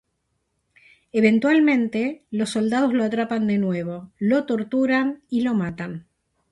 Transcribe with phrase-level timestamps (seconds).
[1.11, 6.07] Eventualmente los soldados lo atrapan de nuevo, lo torturan y lo matan.